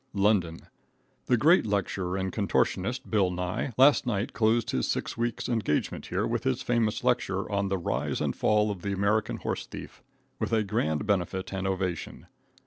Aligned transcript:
LONDON,,. 0.15 0.61
The 1.27 1.37
great 1.37 1.63
lecturer 1.63 2.17
and 2.17 2.33
contortionist, 2.33 3.07
Bill 3.11 3.29
Nye, 3.29 3.71
last 3.77 4.07
night 4.07 4.33
closed 4.33 4.71
his 4.71 4.87
six 4.87 5.15
weeks' 5.15 5.47
engagement 5.47 6.07
here 6.07 6.25
with 6.25 6.43
his 6.43 6.63
famous 6.63 7.03
lecture 7.03 7.47
on 7.51 7.67
"The 7.69 7.77
Rise 7.77 8.19
and 8.19 8.35
Fall 8.35 8.71
of 8.71 8.81
the 8.81 8.93
American 8.93 9.37
Horse 9.37 9.67
Thief," 9.67 10.01
with 10.39 10.53
a 10.53 10.63
grand 10.63 11.05
benefit 11.05 11.53
and 11.53 11.67
ovation. 11.67 12.25